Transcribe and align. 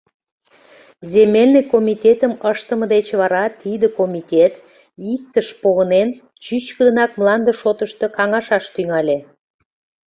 Земельный 1.13 1.65
комитетым 1.73 2.33
ыштыме 2.51 2.85
деч 2.93 3.07
вара 3.19 3.43
тиде 3.61 3.87
комитет, 3.99 4.53
иктыш 5.13 5.47
погынен, 5.61 6.09
чӱчкыдынак 6.43 7.11
мланде 7.19 7.51
шотышто 7.59 8.05
каҥашаш 8.17 8.65
тӱҥале. 8.75 9.17